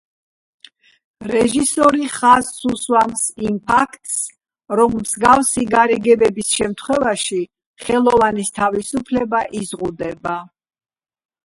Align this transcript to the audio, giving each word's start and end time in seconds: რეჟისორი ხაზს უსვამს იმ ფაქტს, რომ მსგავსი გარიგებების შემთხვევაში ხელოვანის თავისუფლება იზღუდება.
რეჟისორი 1.31 2.05
ხაზს 2.13 2.65
უსვამს 2.69 3.27
იმ 3.49 3.59
ფაქტს, 3.73 4.15
რომ 4.81 4.97
მსგავსი 5.03 5.67
გარიგებების 5.77 6.51
შემთხვევაში 6.57 7.43
ხელოვანის 7.87 8.53
თავისუფლება 8.61 9.45
იზღუდება. 9.63 10.39